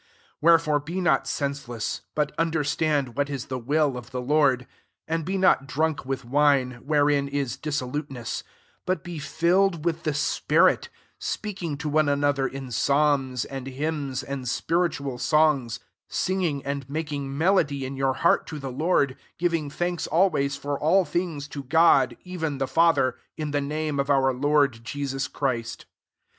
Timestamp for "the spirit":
10.01-10.89